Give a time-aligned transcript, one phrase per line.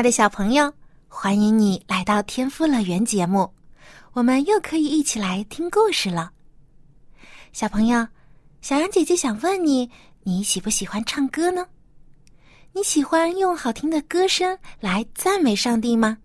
[0.00, 0.72] 爱的小朋友，
[1.08, 3.52] 欢迎你来到天赋乐园节目，
[4.14, 6.32] 我们又可以一起来听故事了。
[7.52, 8.08] 小朋友，
[8.62, 9.90] 小羊姐姐想问你，
[10.22, 11.66] 你喜不喜欢唱歌呢？
[12.72, 16.16] 你喜欢用好听的歌声来赞美上帝吗？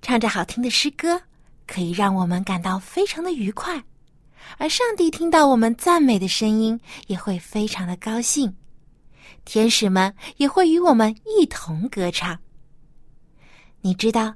[0.00, 1.20] 唱着好听的诗歌，
[1.66, 3.82] 可以让我们感到非常的愉快，
[4.56, 8.54] 而上帝听到我们赞美的声音，也会非常的高兴。
[9.44, 12.36] 天使们也会与我们一同歌唱。
[13.80, 14.34] 你知道，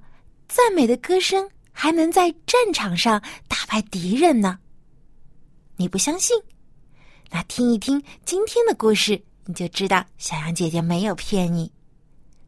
[0.48, 4.58] 赞美的歌声还能在战场上打败敌人呢。
[5.76, 6.36] 你不相信？
[7.30, 11.70] 那听一听今天的故事，你就知道小羊姐姐没有骗你。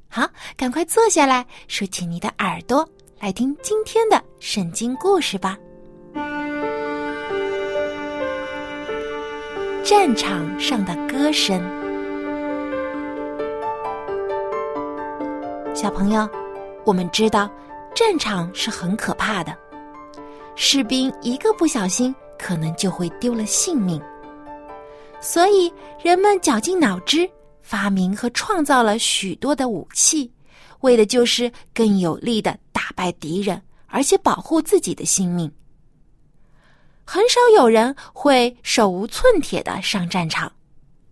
[0.08, 5.56] 好，赶快坐下来，竖起你的耳朵，来听今天的圣经故事吧。
[9.84, 11.60] 战场上的歌声。
[15.74, 16.28] 小朋友，
[16.84, 17.50] 我们知道
[17.94, 19.56] 战场是很可怕的，
[20.56, 24.00] 士兵一个不小心，可能就会丢了性命。
[25.20, 27.30] 所以人们绞尽脑汁
[27.62, 30.30] 发明和创造了许多的武器，
[30.80, 35.50] 为的就是更有力的打败敌人，而且保护自己的性命。
[37.04, 40.50] 很少有人会手无寸铁的上战场，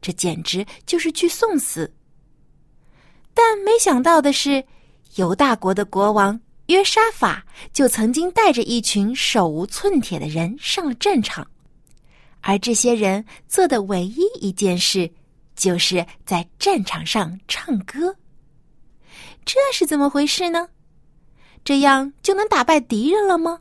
[0.01, 1.93] 这简直就是去送死。
[3.33, 4.65] 但没想到的是，
[5.17, 11.45] 犹大国的国王约沙法就曾经带着一群手无寸铁的人上了战场，
[12.41, 15.11] 而这些人做的唯一一件事，
[15.57, 18.15] 就是在战场上唱歌。
[19.45, 20.69] 这是怎么回事呢？
[21.65, 23.61] 这样就能打败敌人了吗？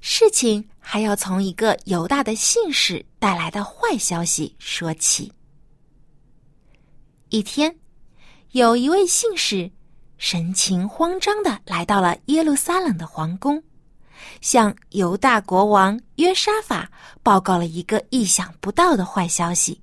[0.00, 5.32] 事情还要从一个犹大的信使带来的坏消息说起。
[7.30, 7.74] 一天。
[8.52, 9.70] 有一位信使，
[10.18, 13.62] 神情慌张的来到了耶路撒冷的皇宫，
[14.40, 16.90] 向犹大国王约沙法
[17.22, 19.80] 报告了一个意想不到的坏消息。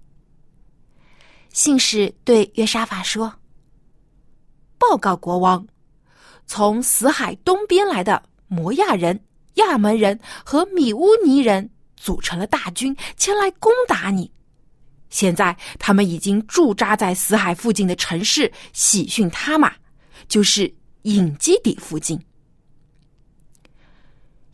[1.51, 3.34] 信使对约沙法说
[4.78, 5.66] ：“报告国王，
[6.46, 9.17] 从死海东边来的摩亚人、
[9.53, 14.29] 亚门人和米乌尼人组成了大军，前来攻打你。”
[15.09, 19.72] 现在他们已经驻扎在死海附近的城市喜讯他玛，
[20.28, 22.19] 就是隐基底附近。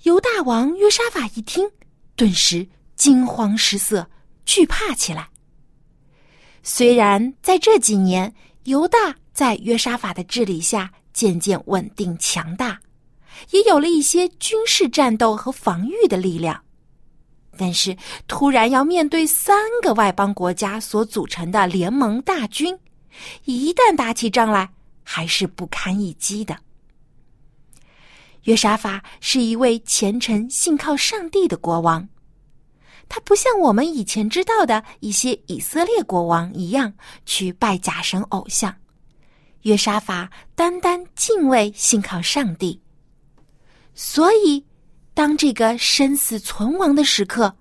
[0.04, 1.70] 犹大王约沙法一听，
[2.16, 4.10] 顿时惊慌失色，
[4.46, 5.30] 惧怕起来。
[6.64, 8.34] 虽然在这几年，
[8.64, 12.80] 犹大在约沙法的治理下渐渐稳定强大，
[13.52, 16.64] 也有了一些军事战斗和防御的力量。
[17.58, 17.96] 但是，
[18.28, 22.76] 突然要面对三个外邦国家所组成的联盟大军，
[23.46, 24.72] 一旦打起仗来，
[25.03, 26.57] 还是不堪一击的。
[28.44, 32.07] 约沙法是一位虔诚信靠上帝的国王，
[33.07, 36.94] 他不像我们以前知道的一些以色列国王一样
[37.25, 38.75] 去拜假神偶像。
[39.62, 42.81] 约沙法单单敬畏信靠上帝，
[43.94, 44.66] 所以。
[45.13, 47.53] 当这个生死存亡的时刻，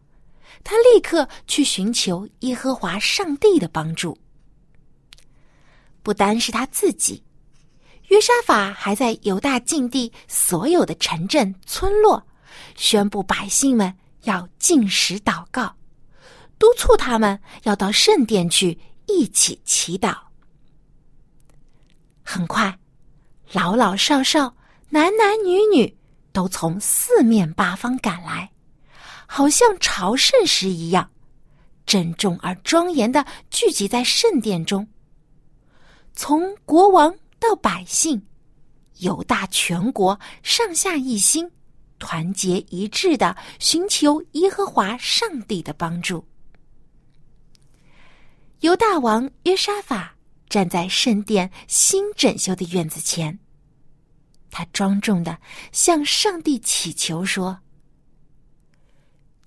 [0.63, 4.17] 他立刻去寻求耶和华上帝的帮助。
[6.01, 7.21] 不单是他自己，
[8.11, 12.25] 约沙法还在犹大境地所有的城镇村落，
[12.77, 15.75] 宣布百姓们要进食祷告，
[16.59, 20.17] 督促他们要到圣殿去一起祈祷。
[22.23, 22.79] 很快，
[23.53, 24.55] 老老少少、
[24.91, 25.97] 男男女女。
[26.33, 28.53] 都从四面八方赶来，
[29.27, 31.11] 好像朝圣时一样，
[31.85, 34.87] 郑重而庄严的聚集在圣殿中。
[36.15, 38.23] 从国王到百姓，
[38.99, 41.51] 犹大全国上下一心，
[41.99, 46.25] 团结一致的寻求耶和华上帝的帮助。
[48.61, 50.15] 犹大王约沙法
[50.51, 53.39] 站在圣殿新整修的院子前。
[54.51, 55.39] 他庄重的
[55.73, 57.61] 向上帝祈求说：“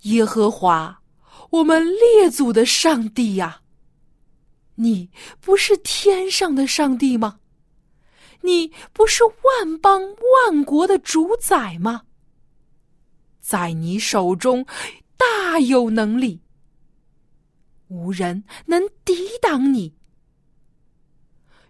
[0.02, 1.00] 耶和华，
[1.50, 3.60] 我们列祖的上帝呀，
[4.76, 7.38] 你不是天上的上帝吗？
[8.44, 12.02] 你不是万邦万国的主宰吗？
[13.40, 14.66] 在你手中
[15.16, 16.42] 大有能力，
[17.88, 19.94] 无人能抵挡你。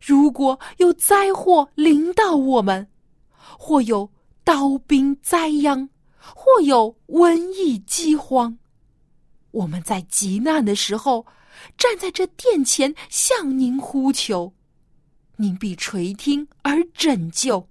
[0.00, 2.88] 如果有灾祸临到我们，
[3.36, 4.10] 或有
[4.42, 5.88] 刀兵灾殃，
[6.18, 8.58] 或有瘟疫饥荒，
[9.52, 11.24] 我们在极难的时候，
[11.78, 14.52] 站在这殿前向您呼求。
[15.36, 17.68] 您必垂听而拯救，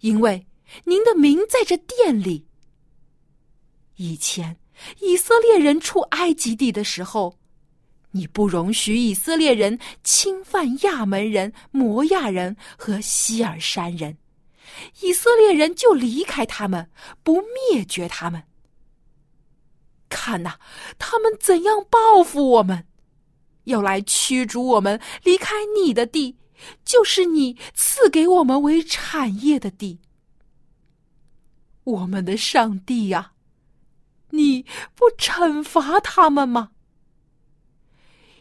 [0.00, 0.46] 因为
[0.84, 2.46] 您的名在这殿里。
[3.96, 4.56] 以前
[5.00, 7.38] 以色列人出埃及地的时候，
[8.12, 14.16] 你不容许以色列人侵犯亚门人、摩亚人和希尔山人，
[15.00, 16.90] 以色列人就离开他们，
[17.22, 18.44] 不灭绝他们。
[20.08, 20.54] 看呐，
[20.98, 22.86] 他们怎样报复我们，
[23.64, 26.37] 要来驱逐我们离开你的地。
[26.84, 30.00] 就是你赐给我们为产业的地，
[31.84, 33.32] 我们的上帝呀，
[34.30, 34.62] 你
[34.94, 36.70] 不惩罚他们吗？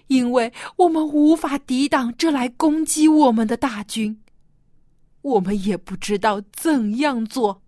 [0.08, 4.24] 因为我们无法抵挡这来攻击我们的大军，
[5.22, 7.62] 我们也不知道怎样做，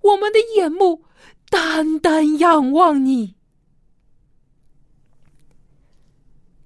[0.00, 1.04] 我们的眼目
[1.50, 3.34] 单单仰望你，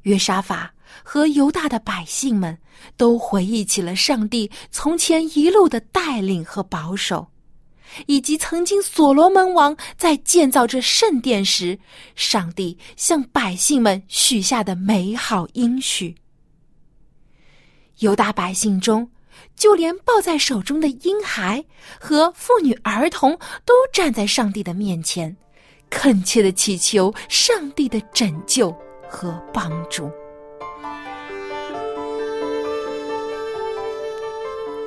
[0.02, 0.75] 约沙法。
[1.02, 2.56] 和犹大的百姓们
[2.96, 7.28] 都回忆起了上帝从前一路的带领和保守，
[8.06, 11.78] 以及曾经所罗门王在建造这圣殿时，
[12.14, 16.14] 上帝向百姓们许下的美好应许。
[18.00, 19.10] 犹大百姓中，
[19.54, 21.64] 就连抱在手中的婴孩
[21.98, 25.34] 和妇女儿童，都站在上帝的面前，
[25.88, 28.70] 恳切的祈求上帝的拯救
[29.08, 30.10] 和帮助。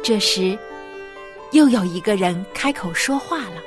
[0.01, 0.57] 这时，
[1.51, 3.61] 又有一个人开口说话了。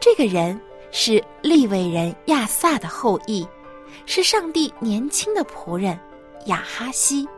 [0.00, 0.58] 这个人
[0.90, 3.46] 是利未人亚萨的后裔，
[4.06, 5.98] 是上帝年轻的仆人
[6.46, 7.28] 亚哈西。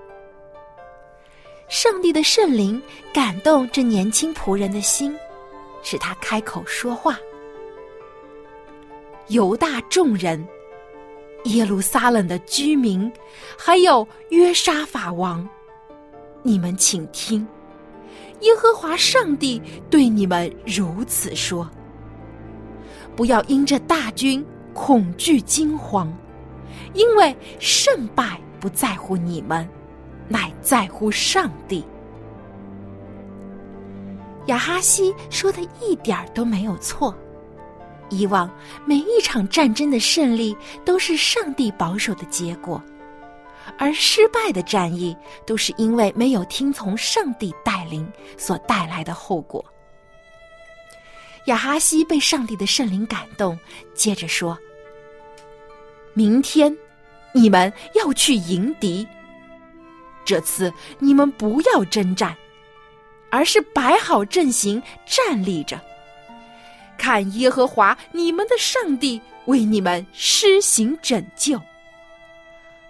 [1.68, 2.80] 上帝的圣灵
[3.12, 5.16] 感动这年轻仆人的心，
[5.82, 7.18] 使他开口说话。
[9.28, 10.46] 犹大众人、
[11.44, 13.10] 耶路撒冷的居民，
[13.58, 15.48] 还有约沙法王，
[16.42, 17.46] 你们请听。
[18.40, 21.68] 耶和华上帝对你们如此说：
[23.16, 26.12] 不要因这大军恐惧惊慌，
[26.92, 29.66] 因为胜败不在乎你们，
[30.28, 31.84] 乃在乎上帝。
[34.46, 37.16] 亚哈西说的一点儿都没有错。
[38.10, 38.50] 以往
[38.84, 40.54] 每一场战争的胜利
[40.84, 42.82] 都是上帝保守的结果。
[43.78, 45.16] 而失败的战役
[45.46, 49.64] 都是因为没有听从上帝带领所带来的后果。
[51.46, 53.58] 亚哈西被上帝的圣灵感动，
[53.94, 54.58] 接着说
[56.14, 56.74] ：“明天
[57.32, 59.06] 你们要去迎敌。
[60.24, 62.34] 这次你们不要征战，
[63.30, 65.78] 而是摆好阵型站立着，
[66.96, 71.60] 看耶和华你们的上帝为你们施行拯救。”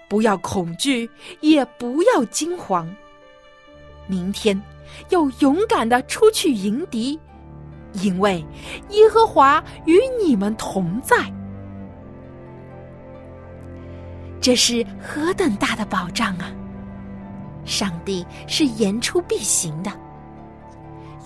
[0.08, 1.08] 不要恐惧，
[1.40, 2.88] 也不要惊慌。
[4.06, 4.60] 明天
[5.08, 7.18] 要勇敢的出去迎敌，
[7.94, 8.44] 因为
[8.90, 11.16] 耶和华与你们同在。
[14.40, 16.52] 这是何等大的保障啊！
[17.64, 19.90] 上帝是言出必行的。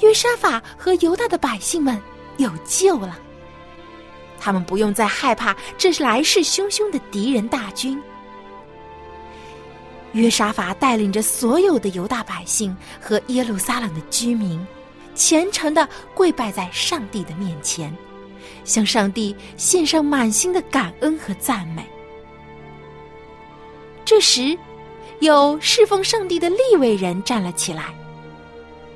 [0.01, 2.01] 约沙法和犹大的百姓们
[2.37, 3.19] 有救了，
[4.39, 8.01] 他们不用再害怕这来势汹汹的敌人大军。
[10.13, 14.65] 约沙法带领着所有的犹大百姓和耶路撒冷的居民，
[15.15, 17.95] 虔诚的跪拜在上帝的面前，
[18.65, 21.85] 向上帝献上满心的感恩和赞美。
[24.05, 24.57] 这时，
[25.21, 27.95] 有侍奉上帝的利未人站了起来，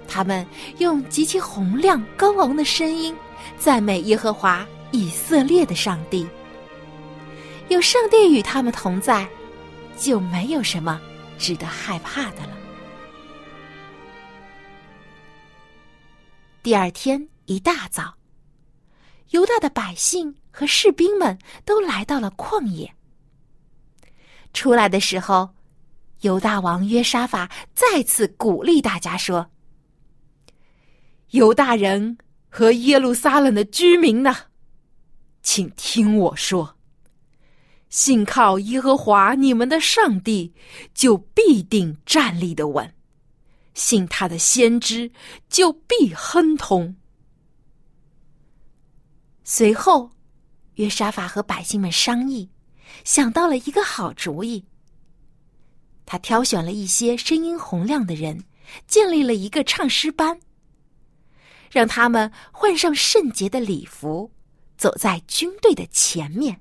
[0.08, 0.46] 他们
[0.78, 3.14] 用极其洪亮、高昂的声音
[3.58, 6.26] 赞美耶和华以色列的上帝。
[7.68, 9.28] 有上帝与他们同在。
[9.96, 11.00] 就没有什么
[11.38, 12.56] 值得害怕的了。
[16.62, 18.14] 第二天一大早，
[19.30, 22.94] 犹大的百姓和士兵们都来到了旷野。
[24.52, 25.54] 出来的时候，
[26.20, 29.50] 犹大王约沙法再次鼓励大家说
[31.30, 32.18] ：“犹大人
[32.48, 34.36] 和耶路撒冷的居民呢，
[35.42, 36.76] 请听我说。”
[37.92, 40.54] 信靠耶和华你们的上帝，
[40.94, 42.88] 就必定站立的稳；
[43.74, 45.12] 信他的先知，
[45.50, 46.96] 就必亨通。
[49.44, 50.10] 随后，
[50.76, 52.48] 约沙法和百姓们商议，
[53.04, 54.64] 想到了一个好主意。
[56.06, 58.42] 他挑选了一些声音洪亮的人，
[58.86, 60.40] 建立了一个唱诗班，
[61.70, 64.32] 让他们换上圣洁的礼服，
[64.78, 66.58] 走在军队的前面，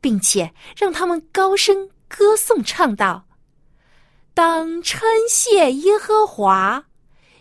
[0.00, 3.26] 并且让他们高声歌颂，唱道
[4.34, 6.86] ：“当称谢耶和华，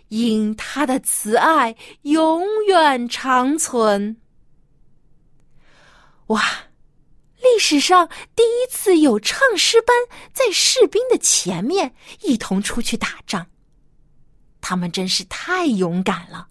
[0.10, 4.18] 因他的慈爱永远长存。”
[6.28, 6.44] 哇！
[7.40, 9.96] 历史上第一次有唱诗班
[10.34, 13.46] 在士兵的前面一同出去打仗，
[14.60, 16.48] 他们真是太勇敢了。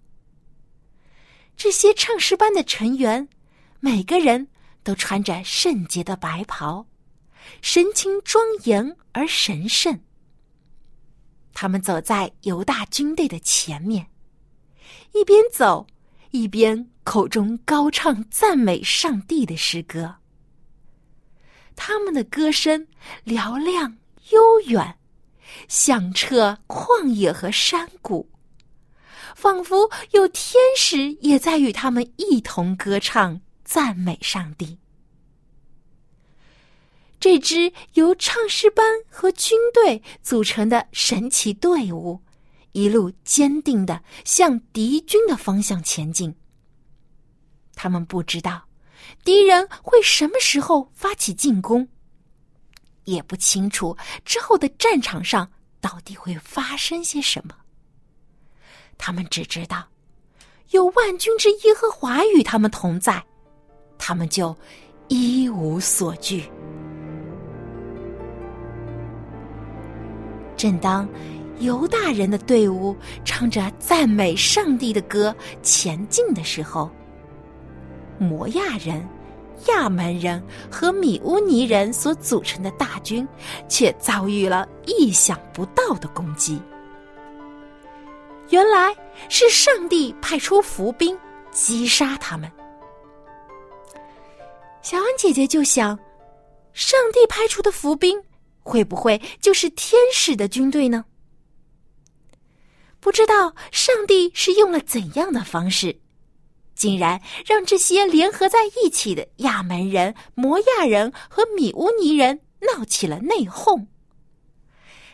[1.57, 3.27] 这些唱诗班的成员，
[3.81, 4.47] 每个人
[4.87, 6.87] 都穿着圣洁的白袍，
[7.61, 9.99] 神情庄严而神圣。
[11.53, 14.07] 他们走在犹大军队的前面，
[15.13, 15.85] 一边走
[16.31, 20.15] 一边口中高唱赞美上帝的诗歌。
[21.75, 22.87] 他们的歌声
[23.25, 23.97] 嘹亮
[24.29, 24.97] 悠远，
[25.67, 28.29] 响彻旷野和山谷，
[29.35, 34.79] 仿佛有天使也在与他们一同歌唱赞美上帝。
[37.19, 42.21] 这支由唱诗班和军队组成的神奇队伍，
[42.71, 46.33] 一路坚定的向敌军的方向前进。
[47.75, 48.63] 他们不知道。
[49.23, 51.87] 敌人会什么时候发起进攻？
[53.03, 57.55] 也不清楚之后的战场上到底会发生些什么。
[58.97, 59.87] 他们只知道，
[60.71, 63.25] 有万军之耶和华与他们同在，
[63.97, 64.55] 他们就
[65.07, 66.43] 一无所惧。
[70.55, 71.07] 正当
[71.59, 76.89] 犹大人的队伍唱着赞美上帝的歌前进的时候，
[78.17, 79.07] 摩亚人、
[79.67, 83.27] 亚门人和米乌尼人所组成的大军，
[83.67, 86.59] 却遭遇了意想不到的攻击。
[88.49, 88.95] 原来
[89.29, 91.17] 是上帝派出伏兵
[91.51, 92.51] 击杀他们。
[94.89, 95.99] 小安姐姐就想，
[96.71, 98.23] 上帝派出的伏兵
[98.63, 101.03] 会不会就是天使的军队呢？
[103.01, 105.99] 不知道上帝是用了怎样的方式。
[106.73, 113.87] 竟然让这些联合在一起的亚门人、摩亚人和米乌尼人闹起了内讧。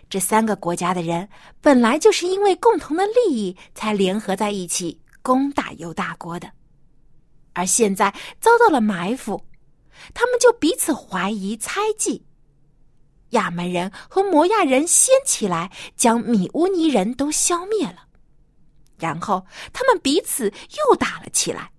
[0.08, 1.28] 这三个国家的人
[1.62, 6.48] 本来就是因为共同的利益才联合在一起攻打犹大国的，
[7.54, 9.44] 而现在遭到了埋伏，
[10.14, 12.26] 他们就彼此怀疑猜忌。
[13.30, 18.08] 亚门人和摩亚人先起来，将米乌尼人都消灭了。
[18.98, 20.46] 然后他们彼此
[20.90, 21.72] 又打了起来。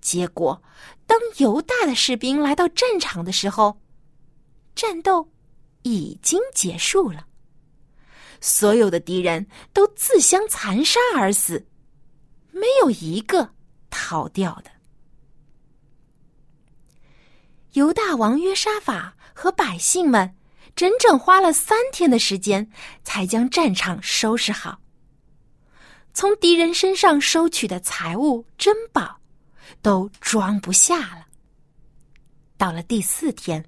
[0.00, 0.62] 结果，
[1.06, 3.80] 当犹大的士兵来到战场的时候，
[4.74, 5.26] 战斗
[5.82, 7.26] 已经结束了。
[8.42, 11.66] 所有的敌人都自相残杀而死，
[12.50, 13.48] 没有一个
[13.88, 14.70] 逃掉的。
[17.74, 20.36] 犹大王约沙法和百姓们
[20.76, 22.68] 整整花了三天的时间，
[23.02, 24.80] 才将战场收拾好。
[26.12, 29.20] 从敌人身上收取的财物珍宝，
[29.82, 31.26] 都装不下了。
[32.56, 33.64] 到了第四天，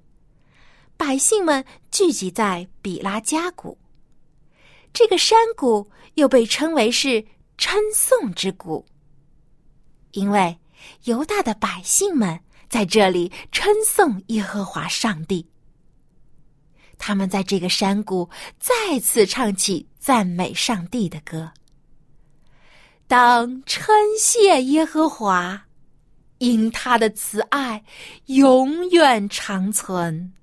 [0.95, 3.77] 百姓们聚集在比拉加谷，
[4.93, 7.25] 这个山谷又被称为是
[7.57, 8.85] 称颂之谷，
[10.11, 10.57] 因为
[11.03, 15.47] 犹大的百姓们在这里称颂耶和华上帝。
[16.97, 21.51] 他们在这个山谷再次唱起赞美上帝的歌。
[23.07, 25.67] 当称谢耶和华，
[26.39, 27.83] 因他的慈爱
[28.25, 30.33] 永远长存。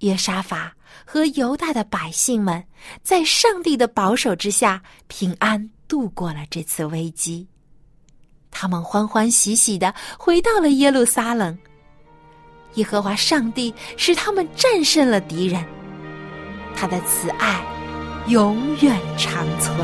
[0.00, 2.62] 约沙法和犹大的百姓们
[3.02, 7.48] 在上帝的保守之下平安度过了这次危机，
[8.54, 11.58] 他们欢欢喜喜的回到了耶路撒冷。
[12.74, 15.62] 耶和华上帝使他们战胜了敌人，
[16.74, 17.60] 他的慈爱
[18.28, 19.76] 永远长存。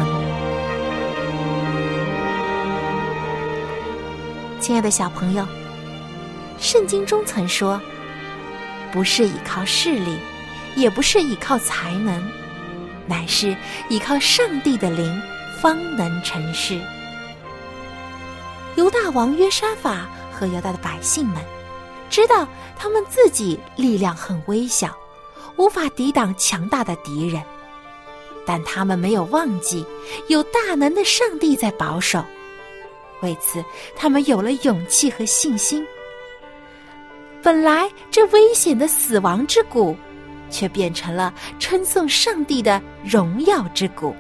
[4.61, 5.47] 亲爱的小朋友，
[6.59, 7.81] 圣经中曾说
[8.93, 10.17] ：“不是依靠势力，
[10.77, 12.23] 也不是依靠才能，
[13.07, 13.57] 乃是
[13.89, 15.23] 依靠上帝的灵，
[15.61, 16.81] 方能成事。”
[18.81, 21.37] 犹大王约沙法和犹大的百姓们
[22.09, 24.97] 知道他们自己力量很微小，
[25.57, 27.43] 无法抵挡强大的敌人，
[28.47, 29.85] 但他们没有忘记
[30.29, 32.25] 有大能的上帝在保守。
[33.21, 33.63] 为此，
[33.95, 35.87] 他们有了勇气和信心。
[37.43, 39.95] 本来这危险的死亡之谷，
[40.49, 44.17] 却变成了称颂上帝的荣耀之谷。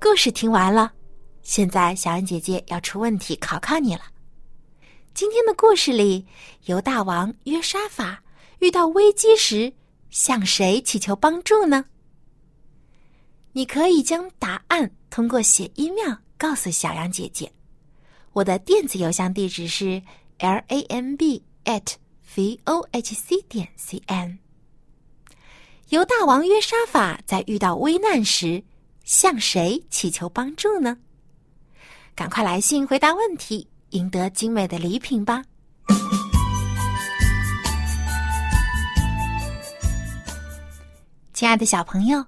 [0.00, 0.92] 故事听完了，
[1.44, 4.02] 现在小恩姐姐要出问题考考你了。
[5.14, 6.26] 今天的故事里，
[6.64, 8.20] 犹大王约沙法
[8.58, 9.72] 遇到危机时，
[10.10, 11.84] 向谁祈求帮助呢？
[13.52, 17.52] 你可以将答案通过写 email 告诉小杨姐姐。
[18.32, 20.02] 我的电子邮箱地址是。
[20.38, 21.94] l a m b at
[22.34, 24.36] v o h c 点 c n。
[25.90, 28.62] 犹大王约沙法在遇到危难时
[29.04, 30.98] 向谁祈求帮助呢？
[32.14, 35.42] 赶快来信回答问题，赢得精美的礼品吧！
[41.32, 42.24] 亲爱的小朋友，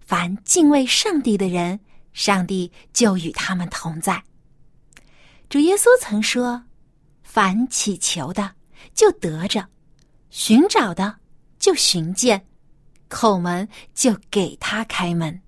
[0.00, 1.78] 凡敬畏上帝的人，
[2.14, 4.22] 上帝就与他们同在。
[5.48, 6.64] 主耶稣曾说。
[7.22, 8.52] 凡祈求的
[8.94, 9.68] 就得着，
[10.30, 11.16] 寻找的
[11.58, 12.46] 就寻见，
[13.10, 15.42] 叩门就给他开门。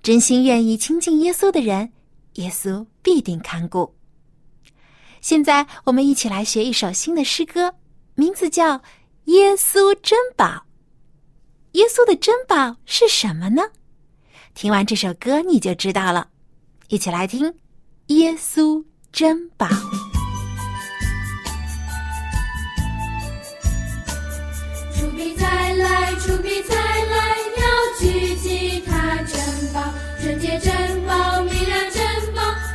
[0.00, 1.92] 真心愿意亲近耶稣的人，
[2.34, 3.94] 耶稣必定看顾。
[5.20, 7.74] 现在我们一起来学一首新的诗歌，
[8.14, 8.78] 名字叫
[9.24, 10.44] 《耶稣珍宝》。
[11.72, 13.62] 耶稣的珍宝是什么呢？
[14.54, 16.28] 听完这首歌你就知道了。
[16.88, 17.46] 一起来听
[18.06, 19.66] 《耶稣珍宝》。
[24.94, 25.10] 出
[26.38, 27.64] 必再来，要
[27.98, 29.82] 聚集他珍宝，
[30.22, 31.44] 纯洁珍宝，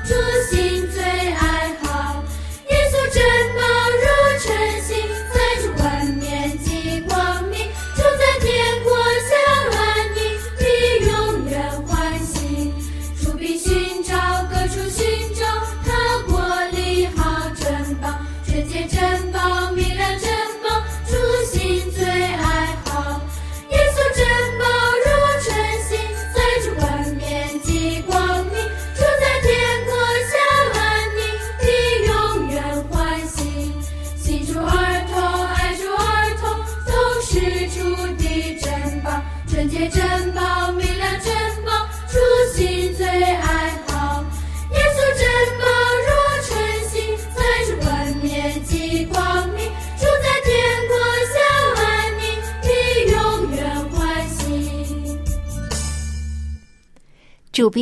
[0.10, 0.16] 初，
[0.50, 0.89] 心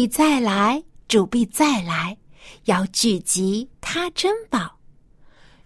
[0.07, 2.17] 再来，主必再来，
[2.65, 4.79] 要聚集他珍宝。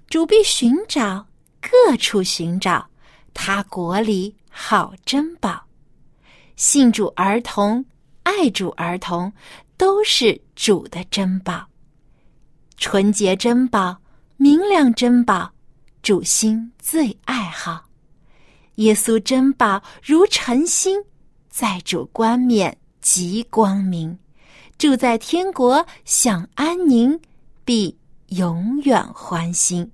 [0.08, 1.28] 主必寻找，
[1.62, 2.90] 各处寻找，
[3.34, 5.64] 他国里好珍宝。
[6.56, 7.86] 信主儿童，
[8.24, 9.32] 爱主儿童，
[9.78, 11.68] 都是主的珍宝。
[12.78, 14.02] 纯洁珍宝，
[14.38, 15.52] 明亮珍宝，
[16.02, 17.86] 主心最爱好。
[18.76, 21.04] 耶稣珍宝如晨星，
[21.50, 22.78] 在主冠冕。
[23.02, 24.16] 极光明，
[24.82, 27.22] 住在天国享安宁，
[27.64, 27.96] 必
[28.30, 29.92] 永远欢心。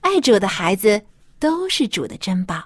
[0.00, 1.04] 爱主的孩子
[1.38, 2.64] 都是主的珍宝，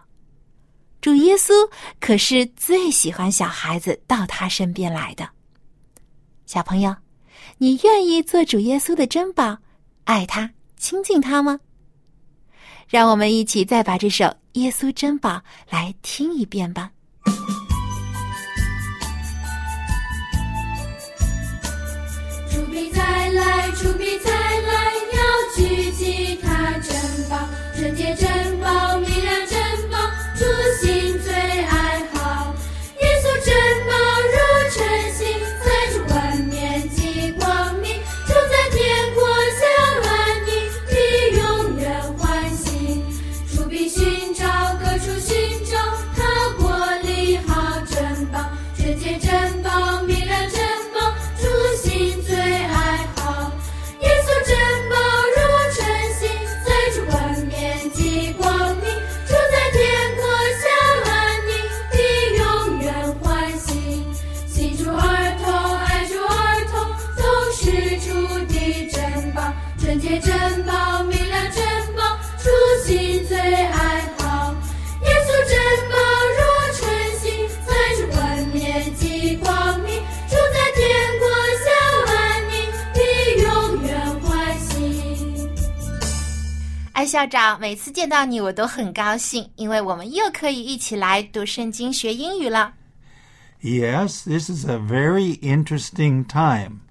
[1.01, 1.53] 主耶稣
[1.99, 5.29] 可是最喜欢小孩子到他身边来的。
[6.47, 6.95] 小朋友，
[7.59, 9.59] 你愿意做主耶稣的珍宝，
[10.05, 11.59] 爱他、亲近他吗？
[12.87, 15.31] 让我们一起再把这首《耶稣珍宝》
[15.69, 16.93] 来听一遍吧。
[23.81, 26.95] 出比赛来，要聚集他珍
[27.31, 28.90] 宝，纯洁珍宝，
[87.10, 92.74] 校长，每次见到你我都很高兴，因为我们又可以一起来读圣经学英语了。
[93.62, 96.82] Yes, this is a very interesting time.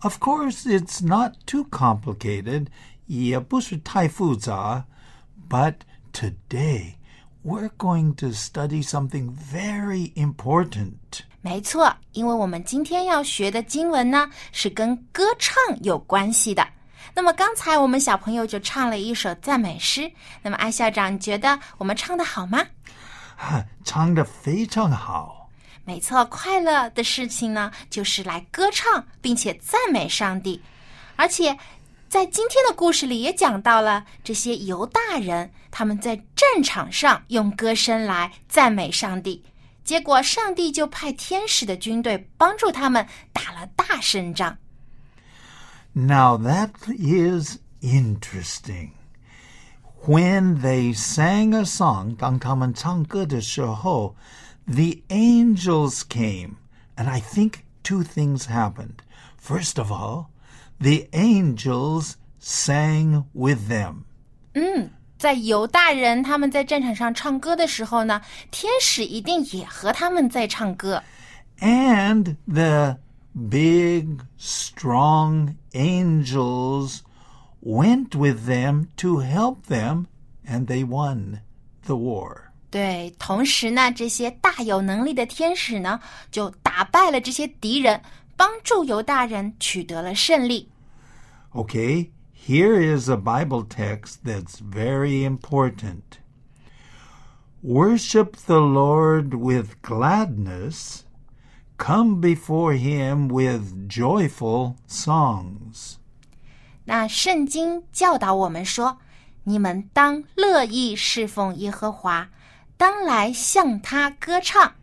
[0.00, 2.66] Of course, it's not too complicated,
[3.06, 4.84] 也不是太复杂,
[5.48, 5.74] but
[6.12, 6.94] today
[7.44, 11.22] we're going to study something very important.
[11.42, 16.66] 没错，因为我们今天要学的经文呢，是跟歌唱有关系的。
[17.15, 20.11] 那么刚才我们小朋友就唱了一首赞美诗。
[20.41, 22.61] 那么艾校长，你觉得我们唱的好吗？
[23.85, 25.49] 唱的非常好。
[25.85, 30.61] 没错，快乐的事情呢，就是来歌唱，并且赞美上帝。
[31.15, 31.57] 而且，
[32.09, 39.43] 在今天的故事里也讲到了这些犹大人，他们在战场上用歌声来赞美上帝，
[39.83, 44.57] 结果上帝就派天使的军队帮助他们打了大胜仗。
[45.94, 48.92] Now that is interesting.
[50.06, 54.14] When they sang a song, 当他们唱歌的时候,
[54.66, 56.56] the angels came,
[56.96, 59.00] and I think two things happened.
[59.36, 60.26] First of all,
[60.80, 64.04] the angels sang with them.
[65.18, 71.02] 在犹大人他们在战场上唱歌的时候呢，天使一定也和他们在唱歌。
[71.60, 72.96] And the
[73.34, 77.00] big, strong angels
[77.62, 80.06] went with them to help them,
[80.46, 81.40] and they won
[81.86, 82.50] the war.
[82.70, 88.00] 对，同时呢，这些大有能力的天使呢，就打败了这些敌人，
[88.36, 90.68] 帮助犹大人取得了胜利。
[91.52, 96.20] Okay, here is a Bible text that's very important.
[97.62, 101.00] Worship the Lord with gladness.
[101.77, 105.95] Come before him with joyful songs.
[106.85, 108.97] 那圣经教导我们说
[109.43, 112.29] ：“你们当乐意侍奉耶和华，
[112.77, 114.73] 当来向他歌唱。”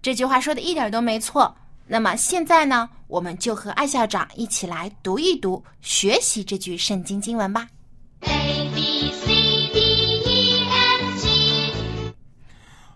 [0.00, 1.56] 这句话说的一点都没错。
[1.88, 7.66] 那么现在呢，我们就和艾校长一起来读一读，学习这句圣经经文吧。
[8.20, 9.26] A B C
[9.72, 9.80] D
[10.24, 12.14] E F G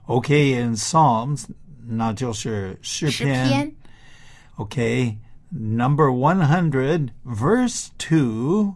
[0.07, 1.47] Okay, in Psalms,
[1.86, 3.48] 那就是诗诗篇。
[3.48, 3.76] 篇
[4.58, 5.18] Okay,
[5.52, 8.76] number 100, verse 2,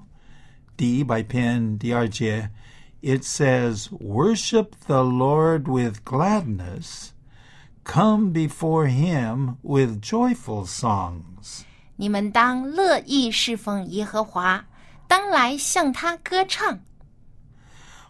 [0.77, 2.49] D by pen, DRJ,
[3.01, 7.11] it says, Worship the Lord with gladness,
[7.83, 11.63] come before him with joyful songs.
[11.97, 14.65] 你们当乐意侍奉耶和华，
[15.07, 16.79] 当来向他歌唱。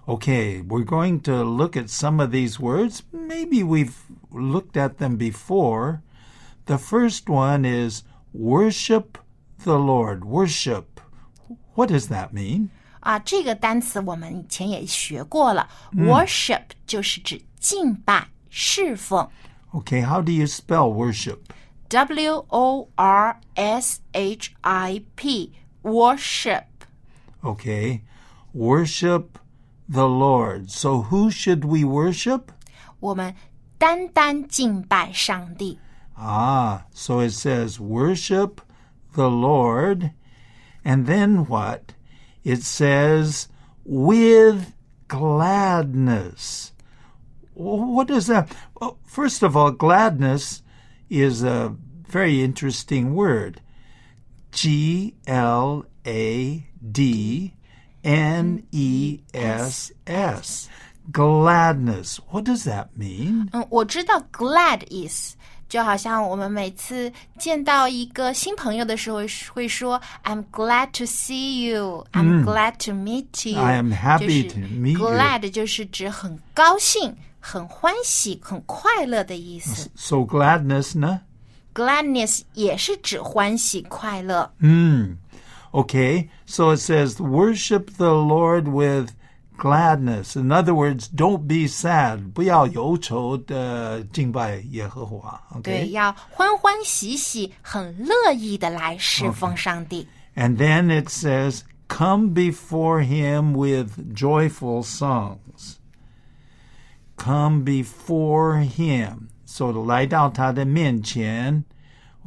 [0.06, 3.02] Okay, we're going to look at some of these words.
[3.12, 3.94] Maybe we've
[4.32, 6.02] looked at them before.
[6.66, 8.04] The first one is
[8.34, 9.18] worship
[9.64, 10.26] the Lord.
[10.26, 11.00] Worship.
[11.76, 12.70] What does that mean?
[13.02, 19.30] 啊，这个单词我们以前也学过了、w o r s h i p 就是指敬拜、侍奉。
[19.74, 21.40] Okay, how do you spell worship?
[21.90, 26.66] W O R S H I P，worship。
[27.44, 28.02] Okay,
[28.54, 29.38] worship
[29.90, 30.72] the Lord.
[30.72, 32.44] So who should we worship?
[33.00, 33.36] 我们
[33.78, 35.78] 单单敬拜上帝。
[36.16, 38.62] Ah, so it says worship
[39.16, 40.12] the Lord.
[40.84, 41.94] And then what?
[42.44, 43.48] It says
[43.86, 44.74] with
[45.08, 46.72] gladness.
[47.56, 48.50] Wh- What is that?
[48.80, 50.62] Well, first of all, gladness
[51.10, 51.76] is a
[52.08, 53.62] very interesting word.
[54.52, 57.54] G L A D
[58.04, 60.70] N E S S.
[61.12, 62.20] Gladness.
[62.32, 63.50] What does that mean?
[63.52, 65.36] 嗯，我知道 glad is，
[65.68, 69.18] 就好像我们每次见到一个新朋友的时候
[69.54, 74.60] 会说 "I'm glad to see you", "I'm glad to meet you", I am happy 就是 to
[74.60, 75.00] meet you.
[75.00, 79.90] Glad 就是指很高兴、很欢喜、很快乐的意思。
[79.96, 81.20] So gladness, na?
[81.74, 84.54] Gladness 也是指欢喜、快乐。
[84.62, 85.18] Hmm.
[85.72, 89.10] Okay, so it says, worship the Lord with
[89.58, 90.36] gladness.
[90.36, 92.32] In other words, don't be sad.
[92.34, 95.42] 不要忧愁地敬拜耶和华.
[95.62, 95.92] 对， Okay?
[95.92, 100.08] 要欢欢喜喜、很乐意的来侍奉上帝。
[100.36, 105.78] And then it says, come before him with joyful songs.
[107.16, 109.30] Come before him.
[109.46, 111.64] So 来到他的面前,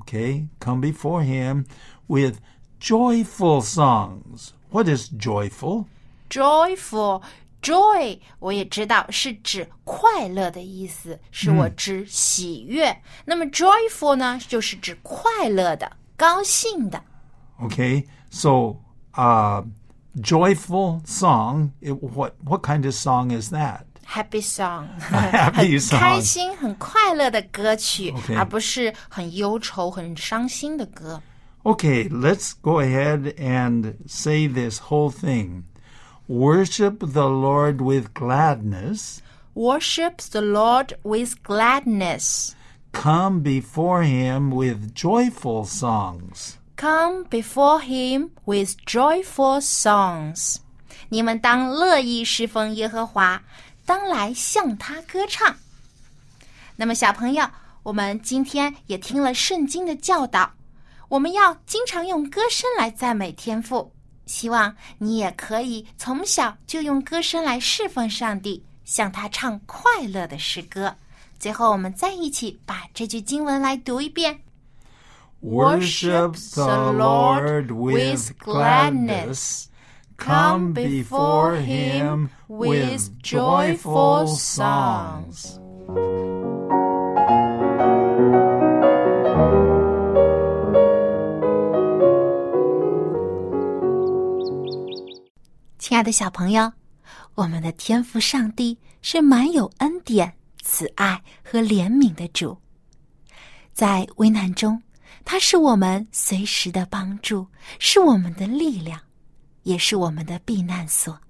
[0.00, 1.64] okay, come before him
[2.06, 2.38] with
[2.80, 4.50] joyful songs.
[4.70, 5.86] What is joyful?
[6.30, 7.22] joyful
[7.62, 12.96] joy 我也知道是指快乐的意思，是我指喜悦。
[13.24, 17.02] 那么 joyful 呢，就是指快乐的、高兴的。
[17.60, 18.76] Okay, so
[19.14, 19.64] uh,
[20.20, 21.70] joyful song.
[21.80, 23.80] It, what what kind of song is that?
[24.06, 31.20] Happy song， happy 很 song 开心、很快乐的歌曲 OK 而不是很忧愁、很伤心的歌。
[31.64, 35.64] Okay, let's go ahead and say this whole thing.
[36.30, 39.20] Worship the Lord with gladness.
[39.54, 42.54] Worship the Lord with gladness.
[42.92, 46.56] Come before him with joyful songs.
[46.76, 50.56] Come before him with joyful songs.
[51.08, 53.42] 你们当乐意侍奉耶和华，
[53.84, 55.56] 当来向他歌唱。
[56.76, 57.48] 那么，小朋友，
[57.82, 60.52] 我们今天也听了圣经的教导，
[61.08, 63.92] 我们要经常用歌声来赞美天父。
[64.30, 70.94] 希望你也可以从小就用歌声来侍奉上帝，向他唱快乐的诗歌。
[71.38, 74.40] 最后，我们再一起把这句经文来读一遍。
[75.42, 79.66] Worship the Lord with gladness.
[80.16, 85.58] Come before him with joyful songs.
[96.01, 96.73] 爱的小朋友，
[97.35, 100.33] 我们的天父上帝是满有恩典、
[100.63, 102.57] 慈爱和怜悯的主，
[103.71, 104.81] 在危难中，
[105.23, 107.45] 他是我们随时的帮助，
[107.77, 108.99] 是我们的力量，
[109.61, 111.21] 也是我们的避难所。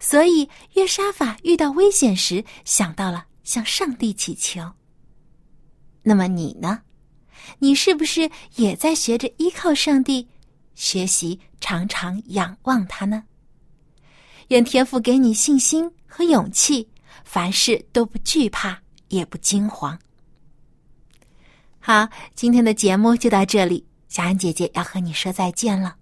[0.00, 4.62] 所以，约沙法遇到危险时，想到了向上帝祈求。
[6.02, 6.80] 那么你呢？
[7.58, 10.26] 你是不是也在学着依靠上帝，
[10.74, 13.24] 学习常常仰望他呢？
[14.48, 16.88] 愿天父给你信心和勇气，
[17.24, 19.98] 凡事都不惧怕，也不惊慌。
[21.78, 25.96] 好，今天的节目就到这里，小安姐姐要和你说再见了。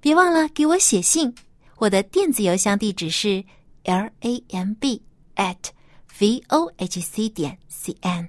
[0.00, 1.34] 别忘了给我写信，
[1.76, 3.42] 我的电子邮箱地址是
[3.84, 5.02] l a m b
[5.36, 5.56] at
[6.18, 8.28] v o h c 点 c n。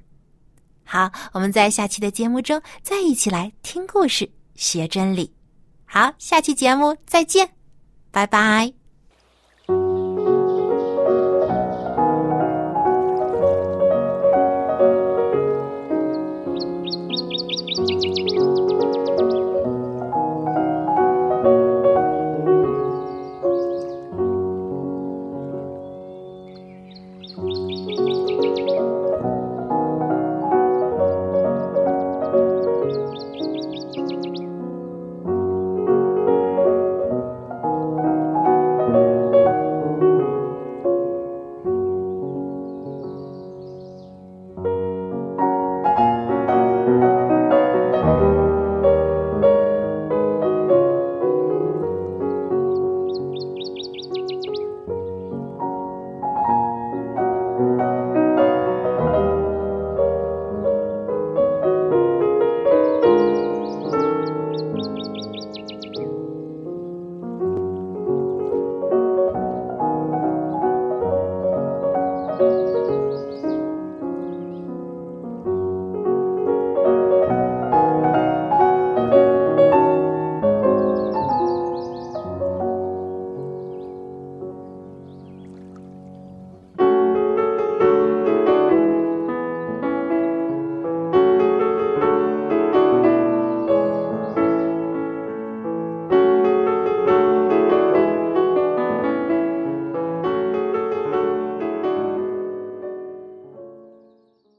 [0.84, 5.34] 好，我们在下期的节目中再一起来听故事、学真理。
[5.86, 7.50] 好，下期节目再见，
[8.12, 8.85] 拜拜。